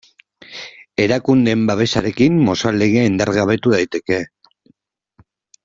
[1.03, 4.19] Erakundeen babesarekin Mozal Legea indargabetu daiteke.